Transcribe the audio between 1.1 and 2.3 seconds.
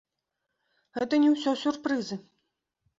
не ўсё сюрпрызы!